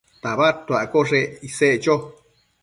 [0.21, 1.19] tabadtuaccoshe
[1.49, 1.95] isec cho